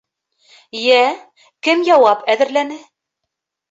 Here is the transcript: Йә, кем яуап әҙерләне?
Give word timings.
Йә, 0.85 1.03
кем 1.69 1.87
яуап 1.93 2.29
әҙерләне? 2.37 2.85